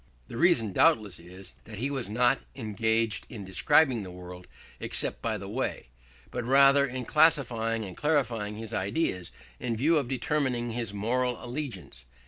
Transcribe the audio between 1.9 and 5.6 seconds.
was not engaged in describing the world, except by the